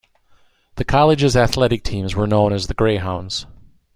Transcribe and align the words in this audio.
The 0.77 0.83
college's 0.83 1.37
athletic 1.37 1.83
teams 1.83 2.15
were 2.15 2.25
known 2.25 2.53
as 2.53 2.65
the 2.65 2.73
Greyhounds. 2.73 3.45